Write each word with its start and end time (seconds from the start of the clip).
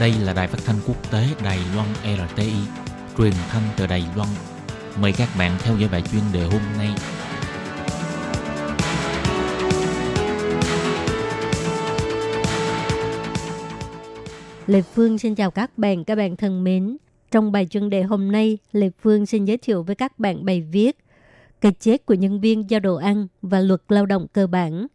Đây 0.00 0.12
là 0.22 0.32
đài 0.32 0.48
phát 0.48 0.58
thanh 0.64 0.76
quốc 0.86 1.10
tế 1.12 1.26
Đài 1.44 1.58
Loan 1.74 1.88
RTI, 2.02 2.52
truyền 3.18 3.32
thanh 3.48 3.62
từ 3.76 3.86
Đài 3.86 4.04
Loan. 4.16 4.28
Mời 5.00 5.12
các 5.12 5.28
bạn 5.38 5.52
theo 5.58 5.76
dõi 5.76 5.88
bài 5.92 6.02
chuyên 6.12 6.22
đề 6.32 6.42
hôm 6.44 6.60
nay. 6.78 6.88
Lê 14.66 14.82
Phương 14.82 15.18
xin 15.18 15.34
chào 15.34 15.50
các 15.50 15.78
bạn, 15.78 16.04
các 16.04 16.14
bạn 16.14 16.36
thân 16.36 16.64
mến. 16.64 16.96
Trong 17.30 17.52
bài 17.52 17.66
chuyên 17.70 17.90
đề 17.90 18.02
hôm 18.02 18.32
nay, 18.32 18.58
Lê 18.72 18.90
Phương 19.02 19.26
xin 19.26 19.44
giới 19.44 19.56
thiệu 19.56 19.82
với 19.82 19.94
các 19.96 20.18
bạn 20.18 20.44
bài 20.44 20.60
viết 20.72 20.96
Cái 21.60 21.72
chết 21.80 22.06
của 22.06 22.14
nhân 22.14 22.40
viên 22.40 22.70
giao 22.70 22.80
đồ 22.80 22.96
ăn 22.96 23.26
và 23.42 23.60
luật 23.60 23.80
lao 23.88 24.06
động 24.06 24.26
cơ 24.32 24.46
bản. 24.46 24.86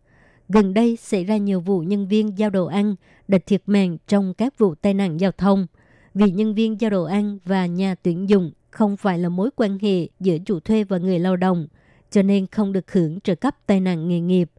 Gần 0.53 0.73
đây 0.73 0.95
xảy 0.95 1.23
ra 1.23 1.37
nhiều 1.37 1.59
vụ 1.59 1.79
nhân 1.79 2.07
viên 2.07 2.37
giao 2.37 2.49
đồ 2.49 2.65
ăn 2.65 2.95
đã 3.27 3.37
thiệt 3.45 3.61
mạng 3.65 3.97
trong 4.07 4.33
các 4.33 4.57
vụ 4.57 4.75
tai 4.75 4.93
nạn 4.93 5.19
giao 5.19 5.31
thông. 5.31 5.67
Vì 6.13 6.31
nhân 6.31 6.55
viên 6.55 6.81
giao 6.81 6.91
đồ 6.91 7.03
ăn 7.03 7.37
và 7.45 7.65
nhà 7.65 7.95
tuyển 7.95 8.29
dụng 8.29 8.51
không 8.69 8.97
phải 8.97 9.19
là 9.19 9.29
mối 9.29 9.49
quan 9.55 9.77
hệ 9.81 10.07
giữa 10.19 10.37
chủ 10.45 10.59
thuê 10.59 10.83
và 10.83 10.97
người 10.97 11.19
lao 11.19 11.35
động, 11.35 11.67
cho 12.11 12.21
nên 12.21 12.47
không 12.47 12.73
được 12.73 12.91
hưởng 12.91 13.19
trợ 13.19 13.35
cấp 13.35 13.55
tai 13.65 13.79
nạn 13.79 14.07
nghề 14.07 14.19
nghiệp. 14.19 14.51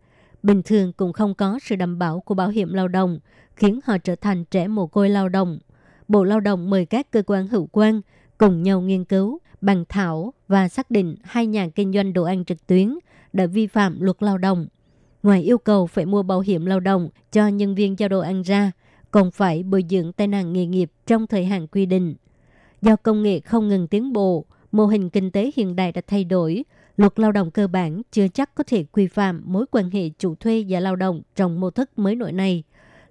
Bình 0.42 0.62
thường 0.62 0.92
cũng 0.92 1.12
không 1.12 1.34
có 1.34 1.58
sự 1.62 1.76
đảm 1.76 1.98
bảo 1.98 2.20
của 2.20 2.34
bảo 2.34 2.48
hiểm 2.48 2.72
lao 2.72 2.88
động, 2.88 3.18
khiến 3.56 3.80
họ 3.84 3.98
trở 3.98 4.16
thành 4.16 4.44
trẻ 4.44 4.68
mồ 4.68 4.86
côi 4.86 5.08
lao 5.08 5.28
động. 5.28 5.58
Bộ 6.08 6.24
Lao 6.24 6.40
động 6.40 6.70
mời 6.70 6.86
các 6.86 7.10
cơ 7.10 7.22
quan 7.26 7.48
hữu 7.48 7.68
quan 7.72 8.00
cùng 8.38 8.62
nhau 8.62 8.80
nghiên 8.80 9.04
cứu, 9.04 9.38
bàn 9.60 9.84
thảo 9.88 10.32
và 10.48 10.68
xác 10.68 10.90
định 10.90 11.16
hai 11.22 11.46
nhà 11.46 11.68
kinh 11.74 11.92
doanh 11.92 12.12
đồ 12.12 12.22
ăn 12.22 12.44
trực 12.44 12.66
tuyến 12.66 12.98
đã 13.32 13.46
vi 13.46 13.66
phạm 13.66 14.00
luật 14.00 14.22
lao 14.22 14.38
động. 14.38 14.66
Ngoài 15.22 15.42
yêu 15.42 15.58
cầu 15.58 15.86
phải 15.86 16.06
mua 16.06 16.22
bảo 16.22 16.40
hiểm 16.40 16.66
lao 16.66 16.80
động 16.80 17.08
cho 17.32 17.48
nhân 17.48 17.74
viên 17.74 17.98
giao 17.98 18.08
đồ 18.08 18.20
ăn 18.20 18.42
ra, 18.42 18.72
còn 19.10 19.30
phải 19.30 19.62
bồi 19.62 19.84
dưỡng 19.90 20.12
tai 20.12 20.26
nạn 20.26 20.52
nghề 20.52 20.66
nghiệp 20.66 20.90
trong 21.06 21.26
thời 21.26 21.44
hạn 21.44 21.66
quy 21.66 21.86
định. 21.86 22.14
Do 22.82 22.96
công 22.96 23.22
nghệ 23.22 23.40
không 23.40 23.68
ngừng 23.68 23.88
tiến 23.88 24.12
bộ, 24.12 24.44
mô 24.72 24.86
hình 24.86 25.10
kinh 25.10 25.30
tế 25.30 25.50
hiện 25.56 25.76
đại 25.76 25.92
đã 25.92 26.02
thay 26.06 26.24
đổi, 26.24 26.64
luật 26.96 27.18
lao 27.18 27.32
động 27.32 27.50
cơ 27.50 27.66
bản 27.66 28.02
chưa 28.12 28.28
chắc 28.28 28.54
có 28.54 28.64
thể 28.66 28.84
quy 28.84 29.06
phạm 29.06 29.42
mối 29.44 29.66
quan 29.70 29.90
hệ 29.90 30.08
chủ 30.18 30.34
thuê 30.34 30.64
và 30.68 30.80
lao 30.80 30.96
động 30.96 31.22
trong 31.36 31.60
mô 31.60 31.70
thức 31.70 31.98
mới 31.98 32.14
nổi 32.14 32.32
này. 32.32 32.62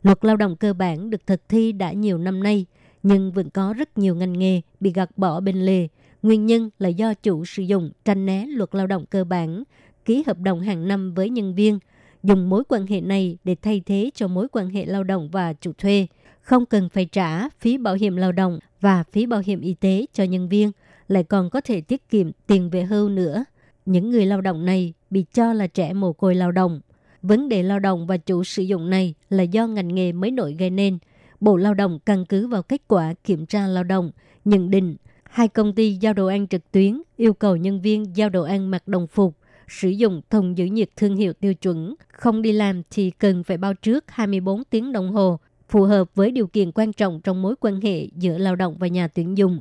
Luật 0.04 0.26
lao 0.26 0.38
động 0.38 0.56
cơ 0.56 0.74
bản 0.74 1.10
được 1.10 1.28
thực 1.28 1.50
thi 1.50 1.72
đã 1.72 1.92
nhiều 1.92 2.18
năm 2.18 2.44
nay, 2.44 2.66
nhưng 3.04 3.32
vẫn 3.32 3.50
có 3.50 3.74
rất 3.74 3.98
nhiều 3.98 4.16
ngành 4.16 4.40
nghề 4.40 4.62
bị 4.80 4.92
gạt 4.92 5.18
bỏ 5.18 5.40
bên 5.40 5.56
lề. 5.56 5.88
Nguyên 6.24 6.46
nhân 6.46 6.70
là 6.80 6.90
do 6.90 7.14
chủ 7.14 7.46
sử 7.46 7.64
dụng 7.64 7.92
tranh 8.06 8.26
né 8.26 8.46
luật 8.46 8.76
lao 8.76 8.88
động 8.88 9.06
cơ 9.06 9.24
bản, 9.24 9.64
ký 10.06 10.24
hợp 10.28 10.40
đồng 10.40 10.60
hàng 10.62 10.88
năm 10.88 11.14
với 11.14 11.30
nhân 11.30 11.56
viên, 11.56 11.80
dùng 12.24 12.50
mối 12.50 12.64
quan 12.68 12.88
hệ 12.88 13.02
này 13.02 13.38
để 13.44 13.56
thay 13.62 13.82
thế 13.86 14.10
cho 14.16 14.28
mối 14.28 14.48
quan 14.52 14.70
hệ 14.70 14.86
lao 14.86 15.04
động 15.04 15.30
và 15.32 15.54
chủ 15.54 15.74
thuê, 15.78 16.08
không 16.42 16.66
cần 16.66 16.90
phải 16.90 17.06
trả 17.06 17.50
phí 17.50 17.78
bảo 17.78 17.94
hiểm 17.94 18.16
lao 18.16 18.32
động 18.32 18.60
và 18.82 19.04
phí 19.12 19.26
bảo 19.26 19.42
hiểm 19.46 19.62
y 19.62 19.74
tế 19.74 20.06
cho 20.14 20.24
nhân 20.24 20.50
viên, 20.50 20.72
lại 21.08 21.24
còn 21.24 21.50
có 21.50 21.62
thể 21.62 21.82
tiết 21.82 22.10
kiệm 22.10 22.32
tiền 22.48 22.70
về 22.70 22.84
hưu 22.84 23.10
nữa. 23.10 23.46
Những 23.86 24.10
người 24.10 24.26
lao 24.26 24.42
động 24.42 24.66
này 24.66 24.94
bị 25.10 25.26
cho 25.34 25.54
là 25.54 25.68
trẻ 25.68 25.94
mồ 25.94 26.14
côi 26.14 26.36
lao 26.36 26.52
động. 26.52 26.82
Vấn 27.22 27.50
đề 27.50 27.64
lao 27.64 27.80
động 27.80 28.08
và 28.08 28.18
chủ 28.18 28.44
sử 28.44 28.64
dụng 28.64 28.90
này 28.90 29.14
là 29.30 29.44
do 29.44 29.68
ngành 29.68 29.96
nghề 29.96 30.12
mới 30.12 30.32
nổi 30.32 30.56
gây 30.60 30.70
nên. 30.70 30.98
Bộ 31.40 31.58
Lao 31.58 31.74
động 31.74 32.00
căn 32.06 32.26
cứ 32.26 32.48
vào 32.48 32.64
kết 32.64 32.82
quả 32.88 33.14
kiểm 33.24 33.46
tra 33.46 33.68
lao 33.68 33.84
động, 33.84 34.12
nhận 34.46 34.70
định 34.70 34.96
hai 35.24 35.48
công 35.48 35.76
ty 35.76 35.94
giao 35.94 36.14
đồ 36.14 36.28
ăn 36.28 36.48
trực 36.48 36.72
tuyến 36.72 37.02
yêu 37.18 37.34
cầu 37.34 37.56
nhân 37.56 37.82
viên 37.82 38.16
giao 38.16 38.30
đồ 38.30 38.44
ăn 38.44 38.72
mặc 38.72 38.88
đồng 38.88 39.08
phục, 39.08 39.38
sử 39.72 39.90
dụng 39.90 40.22
thùng 40.30 40.58
giữ 40.58 40.66
nhiệt 40.66 40.90
thương 40.96 41.16
hiệu 41.16 41.34
tiêu 41.34 41.54
chuẩn, 41.54 41.96
không 42.08 42.42
đi 42.42 42.52
làm 42.52 42.82
thì 42.92 43.12
cần 43.12 43.44
phải 43.44 43.58
bao 43.58 43.74
trước 43.74 44.06
24 44.08 44.64
tiếng 44.64 44.92
đồng 44.92 45.12
hồ, 45.12 45.40
phù 45.70 45.84
hợp 45.84 46.16
với 46.16 46.32
điều 46.32 46.48
kiện 46.48 46.72
quan 46.72 46.94
trọng 46.94 47.22
trong 47.22 47.42
mối 47.42 47.56
quan 47.60 47.82
hệ 47.82 48.08
giữa 48.16 48.38
lao 48.38 48.56
động 48.56 48.76
và 48.80 48.88
nhà 48.88 49.08
tuyển 49.08 49.38
dụng. 49.38 49.60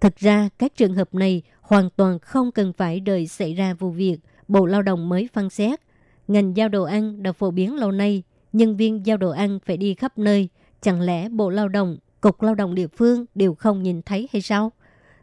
Thực 0.00 0.16
ra, 0.16 0.48
các 0.58 0.76
trường 0.76 0.94
hợp 0.94 1.14
này 1.14 1.42
hoàn 1.60 1.90
toàn 1.90 2.18
không 2.18 2.52
cần 2.52 2.72
phải 2.72 3.00
đợi 3.00 3.26
xảy 3.26 3.54
ra 3.54 3.74
vụ 3.74 3.90
việc, 3.90 4.18
Bộ 4.48 4.66
Lao 4.66 4.82
động 4.82 5.08
mới 5.08 5.28
phân 5.32 5.50
xét. 5.50 5.80
Ngành 6.28 6.56
giao 6.56 6.68
đồ 6.68 6.82
ăn 6.82 7.22
đã 7.22 7.32
phổ 7.32 7.50
biến 7.50 7.76
lâu 7.76 7.92
nay, 7.92 8.22
nhân 8.52 8.76
viên 8.76 9.06
giao 9.06 9.16
đồ 9.16 9.30
ăn 9.30 9.58
phải 9.64 9.76
đi 9.76 9.94
khắp 9.94 10.18
nơi. 10.18 10.48
Chẳng 10.82 11.00
lẽ 11.00 11.28
Bộ 11.28 11.50
Lao 11.50 11.68
động, 11.68 11.98
Cục 12.20 12.42
Lao 12.42 12.54
động 12.54 12.74
địa 12.74 12.86
phương 12.86 13.24
đều 13.34 13.54
không 13.54 13.82
nhìn 13.82 14.02
thấy 14.02 14.28
hay 14.32 14.42
sao? 14.42 14.72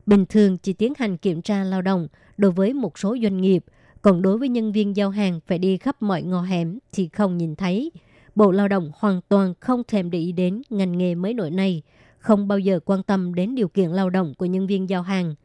Bình 0.05 0.25
thường 0.25 0.57
chỉ 0.57 0.73
tiến 0.73 0.93
hành 0.97 1.17
kiểm 1.17 1.41
tra 1.41 1.63
lao 1.63 1.81
động 1.81 2.07
đối 2.37 2.51
với 2.51 2.73
một 2.73 2.99
số 2.99 3.17
doanh 3.23 3.41
nghiệp, 3.41 3.65
còn 4.05 4.21
đối 4.21 4.37
với 4.37 4.49
nhân 4.49 4.71
viên 4.71 4.95
giao 4.95 5.09
hàng 5.09 5.39
phải 5.47 5.59
đi 5.59 5.77
khắp 5.77 6.01
mọi 6.01 6.23
ngõ 6.23 6.41
hẻm 6.41 6.79
thì 6.91 7.07
không 7.07 7.37
nhìn 7.37 7.55
thấy. 7.55 7.91
Bộ 8.35 8.51
Lao 8.51 8.67
động 8.67 8.91
hoàn 8.95 9.21
toàn 9.29 9.53
không 9.59 9.83
thèm 9.87 10.11
để 10.11 10.19
ý 10.19 10.31
đến 10.31 10.61
ngành 10.69 10.97
nghề 10.97 11.15
mới 11.15 11.33
nổi 11.33 11.51
này, 11.51 11.81
không 12.17 12.47
bao 12.47 12.59
giờ 12.59 12.79
quan 12.85 13.03
tâm 13.03 13.35
đến 13.35 13.55
điều 13.55 13.67
kiện 13.67 13.89
lao 13.89 14.09
động 14.09 14.33
của 14.37 14.45
nhân 14.45 14.67
viên 14.67 14.89
giao 14.89 15.01
hàng. 15.01 15.35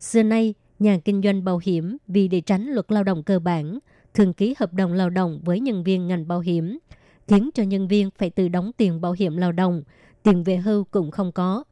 Xưa 0.00 0.22
nay, 0.22 0.54
nhà 0.78 0.98
kinh 1.04 1.22
doanh 1.22 1.44
bảo 1.44 1.60
hiểm 1.64 1.96
vì 2.06 2.28
để 2.28 2.40
tránh 2.40 2.66
luật 2.66 2.92
lao 2.92 3.04
động 3.04 3.22
cơ 3.22 3.38
bản, 3.38 3.78
thường 4.14 4.32
ký 4.32 4.54
hợp 4.58 4.72
đồng 4.72 4.92
lao 4.92 5.10
động 5.10 5.40
với 5.44 5.60
nhân 5.60 5.84
viên 5.84 6.06
ngành 6.06 6.28
bảo 6.28 6.40
hiểm, 6.40 6.78
khiến 7.26 7.50
cho 7.54 7.62
nhân 7.62 7.88
viên 7.88 8.10
phải 8.18 8.30
tự 8.30 8.48
đóng 8.48 8.70
tiền 8.76 9.00
bảo 9.00 9.12
hiểm 9.12 9.36
lao 9.36 9.52
động, 9.52 9.82
tiền 10.22 10.44
về 10.44 10.56
hưu 10.56 10.84
cũng 10.84 11.10
không 11.10 11.32
có. 11.32 11.64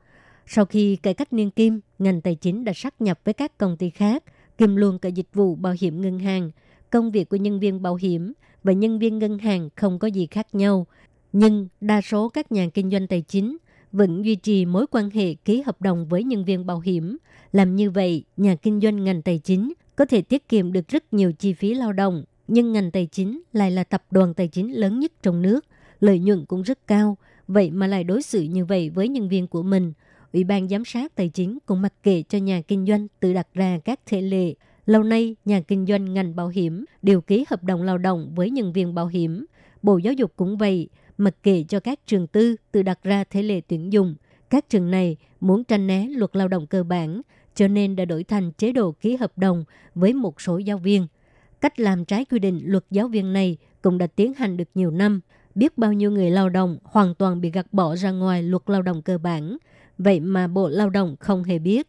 Sau 0.46 0.64
khi 0.64 0.96
cải 0.96 1.14
cách 1.14 1.32
niên 1.32 1.50
kim, 1.50 1.80
ngành 1.98 2.20
tài 2.20 2.34
chính 2.34 2.64
đã 2.64 2.72
sát 2.74 3.00
nhập 3.00 3.20
với 3.24 3.34
các 3.34 3.58
công 3.58 3.76
ty 3.76 3.90
khác, 3.90 4.22
kiêm 4.58 4.76
luôn 4.76 4.98
cả 4.98 5.08
dịch 5.08 5.28
vụ 5.34 5.54
bảo 5.54 5.74
hiểm 5.80 6.00
ngân 6.00 6.18
hàng. 6.18 6.50
Công 6.90 7.10
việc 7.10 7.28
của 7.28 7.36
nhân 7.36 7.60
viên 7.60 7.82
bảo 7.82 7.94
hiểm 7.94 8.32
và 8.64 8.72
nhân 8.72 8.98
viên 8.98 9.18
ngân 9.18 9.38
hàng 9.38 9.68
không 9.76 9.98
có 9.98 10.08
gì 10.08 10.26
khác 10.26 10.46
nhau. 10.52 10.86
Nhưng 11.32 11.68
đa 11.80 12.00
số 12.00 12.28
các 12.28 12.52
nhà 12.52 12.68
kinh 12.74 12.90
doanh 12.90 13.06
tài 13.06 13.22
chính 13.22 13.56
vẫn 13.92 14.24
duy 14.24 14.36
trì 14.36 14.66
mối 14.66 14.86
quan 14.90 15.10
hệ 15.10 15.34
ký 15.34 15.62
hợp 15.62 15.80
đồng 15.80 16.06
với 16.08 16.24
nhân 16.24 16.44
viên 16.44 16.66
bảo 16.66 16.80
hiểm. 16.80 17.16
Làm 17.52 17.76
như 17.76 17.90
vậy, 17.90 18.24
nhà 18.36 18.54
kinh 18.54 18.80
doanh 18.80 19.04
ngành 19.04 19.22
tài 19.22 19.38
chính 19.38 19.72
có 19.96 20.04
thể 20.04 20.22
tiết 20.22 20.48
kiệm 20.48 20.72
được 20.72 20.88
rất 20.88 21.12
nhiều 21.12 21.32
chi 21.32 21.52
phí 21.52 21.74
lao 21.74 21.92
động. 21.92 22.24
Nhưng 22.48 22.72
ngành 22.72 22.90
tài 22.90 23.06
chính 23.06 23.42
lại 23.52 23.70
là 23.70 23.84
tập 23.84 24.04
đoàn 24.10 24.34
tài 24.34 24.48
chính 24.48 24.80
lớn 24.80 25.00
nhất 25.00 25.12
trong 25.22 25.42
nước, 25.42 25.64
lợi 26.00 26.18
nhuận 26.18 26.46
cũng 26.46 26.62
rất 26.62 26.86
cao. 26.86 27.16
Vậy 27.48 27.70
mà 27.70 27.86
lại 27.86 28.04
đối 28.04 28.22
xử 28.22 28.42
như 28.42 28.64
vậy 28.64 28.90
với 28.90 29.08
nhân 29.08 29.28
viên 29.28 29.46
của 29.46 29.62
mình. 29.62 29.92
Ủy 30.36 30.44
ban 30.44 30.68
giám 30.68 30.84
sát 30.84 31.14
tài 31.14 31.28
chính 31.28 31.58
cũng 31.66 31.82
mặc 31.82 31.94
kệ 32.02 32.22
cho 32.28 32.38
nhà 32.38 32.60
kinh 32.60 32.86
doanh 32.86 33.06
tự 33.20 33.32
đặt 33.32 33.48
ra 33.54 33.78
các 33.84 34.00
thể 34.06 34.20
lệ. 34.20 34.54
Lâu 34.86 35.02
nay, 35.02 35.36
nhà 35.44 35.60
kinh 35.60 35.86
doanh 35.86 36.14
ngành 36.14 36.36
bảo 36.36 36.48
hiểm 36.48 36.84
đều 37.02 37.20
ký 37.20 37.44
hợp 37.50 37.64
đồng 37.64 37.82
lao 37.82 37.98
động 37.98 38.32
với 38.34 38.50
nhân 38.50 38.72
viên 38.72 38.94
bảo 38.94 39.06
hiểm. 39.06 39.46
Bộ 39.82 39.98
Giáo 39.98 40.12
dục 40.12 40.32
cũng 40.36 40.56
vậy, 40.56 40.88
mặc 41.18 41.36
kệ 41.42 41.64
cho 41.68 41.80
các 41.80 42.06
trường 42.06 42.26
tư 42.26 42.56
tự 42.72 42.82
đặt 42.82 42.98
ra 43.02 43.24
thể 43.24 43.42
lệ 43.42 43.60
tuyển 43.60 43.92
dụng. 43.92 44.14
Các 44.50 44.68
trường 44.68 44.90
này 44.90 45.16
muốn 45.40 45.64
tranh 45.64 45.86
né 45.86 46.06
luật 46.08 46.36
lao 46.36 46.48
động 46.48 46.66
cơ 46.66 46.82
bản, 46.82 47.20
cho 47.54 47.68
nên 47.68 47.96
đã 47.96 48.04
đổi 48.04 48.24
thành 48.24 48.52
chế 48.52 48.72
độ 48.72 48.92
ký 48.92 49.16
hợp 49.16 49.38
đồng 49.38 49.64
với 49.94 50.12
một 50.12 50.40
số 50.40 50.58
giáo 50.58 50.78
viên. 50.78 51.06
Cách 51.60 51.80
làm 51.80 52.04
trái 52.04 52.24
quy 52.24 52.38
định 52.38 52.60
luật 52.64 52.84
giáo 52.90 53.08
viên 53.08 53.32
này 53.32 53.56
cũng 53.82 53.98
đã 53.98 54.06
tiến 54.06 54.34
hành 54.34 54.56
được 54.56 54.68
nhiều 54.74 54.90
năm. 54.90 55.20
Biết 55.54 55.78
bao 55.78 55.92
nhiêu 55.92 56.10
người 56.10 56.30
lao 56.30 56.48
động 56.48 56.78
hoàn 56.82 57.14
toàn 57.14 57.40
bị 57.40 57.50
gạt 57.50 57.66
bỏ 57.72 57.96
ra 57.96 58.10
ngoài 58.10 58.42
luật 58.42 58.62
lao 58.66 58.82
động 58.82 59.02
cơ 59.02 59.18
bản. 59.18 59.56
Vậy 59.98 60.20
mà 60.20 60.46
Bộ 60.46 60.68
Lao 60.68 60.90
động 60.90 61.16
không 61.20 61.44
hề 61.44 61.58
biết. 61.58 61.88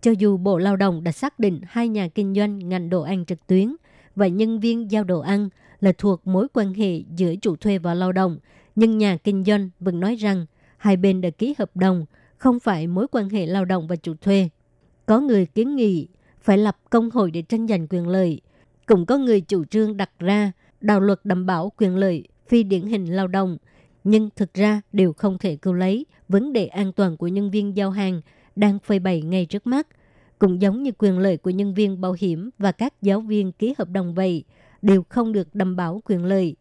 Cho 0.00 0.10
dù 0.10 0.36
Bộ 0.36 0.58
Lao 0.58 0.76
động 0.76 1.04
đã 1.04 1.12
xác 1.12 1.38
định 1.38 1.60
hai 1.64 1.88
nhà 1.88 2.08
kinh 2.08 2.34
doanh 2.34 2.68
ngành 2.68 2.90
đồ 2.90 3.02
ăn 3.02 3.24
trực 3.24 3.46
tuyến 3.46 3.76
và 4.16 4.26
nhân 4.26 4.60
viên 4.60 4.90
giao 4.90 5.04
đồ 5.04 5.20
ăn 5.20 5.48
là 5.80 5.92
thuộc 5.98 6.26
mối 6.26 6.46
quan 6.52 6.74
hệ 6.74 7.02
giữa 7.16 7.34
chủ 7.36 7.56
thuê 7.56 7.78
và 7.78 7.94
lao 7.94 8.12
động, 8.12 8.38
nhưng 8.76 8.98
nhà 8.98 9.16
kinh 9.24 9.44
doanh 9.44 9.70
vẫn 9.80 10.00
nói 10.00 10.14
rằng 10.14 10.46
hai 10.76 10.96
bên 10.96 11.20
đã 11.20 11.30
ký 11.30 11.54
hợp 11.58 11.76
đồng, 11.76 12.06
không 12.38 12.60
phải 12.60 12.86
mối 12.86 13.06
quan 13.12 13.28
hệ 13.28 13.46
lao 13.46 13.64
động 13.64 13.86
và 13.86 13.96
chủ 13.96 14.14
thuê. 14.20 14.48
Có 15.06 15.20
người 15.20 15.46
kiến 15.46 15.76
nghị 15.76 16.08
phải 16.40 16.58
lập 16.58 16.76
công 16.90 17.10
hội 17.10 17.30
để 17.30 17.42
tranh 17.42 17.66
giành 17.66 17.86
quyền 17.88 18.08
lợi. 18.08 18.40
Cũng 18.86 19.06
có 19.06 19.18
người 19.18 19.40
chủ 19.40 19.64
trương 19.64 19.96
đặt 19.96 20.10
ra 20.18 20.52
đạo 20.80 21.00
luật 21.00 21.20
đảm 21.24 21.46
bảo 21.46 21.72
quyền 21.76 21.96
lợi 21.96 22.24
phi 22.48 22.62
điển 22.62 22.82
hình 22.82 23.16
lao 23.16 23.28
động, 23.28 23.56
nhưng 24.08 24.28
thực 24.36 24.54
ra 24.54 24.80
đều 24.92 25.12
không 25.12 25.38
thể 25.38 25.56
cứu 25.56 25.72
lấy 25.72 26.06
vấn 26.28 26.52
đề 26.52 26.66
an 26.66 26.92
toàn 26.92 27.16
của 27.16 27.28
nhân 27.28 27.50
viên 27.50 27.76
giao 27.76 27.90
hàng 27.90 28.20
đang 28.56 28.78
phơi 28.78 28.98
bày 28.98 29.22
ngay 29.22 29.46
trước 29.46 29.66
mắt. 29.66 29.86
Cũng 30.38 30.62
giống 30.62 30.82
như 30.82 30.90
quyền 30.98 31.18
lợi 31.18 31.36
của 31.36 31.50
nhân 31.50 31.74
viên 31.74 32.00
bảo 32.00 32.16
hiểm 32.18 32.50
và 32.58 32.72
các 32.72 33.02
giáo 33.02 33.20
viên 33.20 33.52
ký 33.52 33.74
hợp 33.78 33.88
đồng 33.88 34.14
vậy, 34.14 34.44
đều 34.82 35.02
không 35.08 35.32
được 35.32 35.54
đảm 35.54 35.76
bảo 35.76 36.02
quyền 36.04 36.24
lợi. 36.24 36.56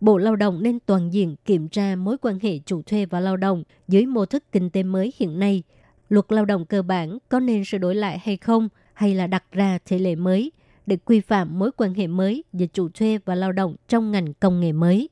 Bộ 0.00 0.18
Lao 0.18 0.36
động 0.36 0.62
nên 0.62 0.78
toàn 0.86 1.12
diện 1.12 1.36
kiểm 1.44 1.68
tra 1.68 1.96
mối 1.96 2.16
quan 2.18 2.38
hệ 2.42 2.58
chủ 2.58 2.82
thuê 2.82 3.06
và 3.06 3.20
lao 3.20 3.36
động 3.36 3.64
dưới 3.88 4.06
mô 4.06 4.26
thức 4.26 4.44
kinh 4.52 4.70
tế 4.70 4.82
mới 4.82 5.12
hiện 5.16 5.38
nay. 5.38 5.62
Luật 6.08 6.24
lao 6.28 6.44
động 6.44 6.66
cơ 6.66 6.82
bản 6.82 7.18
có 7.28 7.40
nên 7.40 7.64
sửa 7.64 7.78
đổi 7.78 7.94
lại 7.94 8.18
hay 8.18 8.36
không, 8.36 8.68
hay 8.92 9.14
là 9.14 9.26
đặt 9.26 9.44
ra 9.52 9.78
thể 9.84 9.98
lệ 9.98 10.14
mới 10.14 10.52
để 10.86 10.96
quy 10.96 11.20
phạm 11.20 11.58
mối 11.58 11.70
quan 11.76 11.94
hệ 11.94 12.06
mới 12.06 12.44
giữa 12.52 12.66
chủ 12.72 12.88
thuê 12.88 13.18
và 13.24 13.34
lao 13.34 13.52
động 13.52 13.76
trong 13.88 14.12
ngành 14.12 14.34
công 14.34 14.60
nghệ 14.60 14.72
mới. 14.72 15.08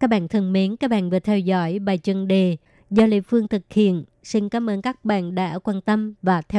Các 0.00 0.10
bạn 0.10 0.28
thân 0.28 0.52
mến, 0.52 0.76
các 0.76 0.90
bạn 0.90 1.10
vừa 1.10 1.18
theo 1.18 1.38
dõi 1.38 1.78
bài 1.78 1.98
chân 1.98 2.28
đề 2.28 2.56
do 2.90 3.06
Lê 3.06 3.20
Phương 3.20 3.48
thực 3.48 3.62
hiện. 3.70 4.04
Xin 4.22 4.48
cảm 4.48 4.70
ơn 4.70 4.82
các 4.82 5.04
bạn 5.04 5.34
đã 5.34 5.58
quan 5.58 5.80
tâm 5.80 6.14
và 6.22 6.42
theo 6.42 6.54